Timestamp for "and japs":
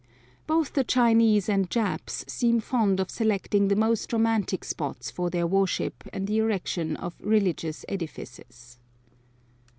1.47-2.25